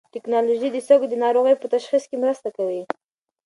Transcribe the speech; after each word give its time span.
ټېکنالوژي 0.13 0.69
د 0.71 0.77
سږو 0.87 1.05
د 1.09 1.15
ناروغۍ 1.23 1.55
په 1.57 1.67
تشخیص 1.75 2.03
کې 2.09 2.17
مرسته 2.23 2.47
کوي. 2.57 2.81